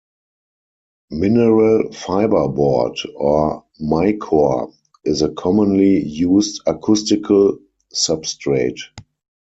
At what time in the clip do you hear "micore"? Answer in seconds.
3.79-4.73